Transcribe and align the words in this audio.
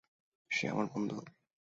সে 0.51 0.65
আমার 0.67 0.85
বন্ধু। 0.85 1.17